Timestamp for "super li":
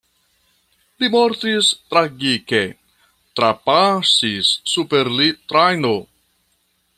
4.75-5.29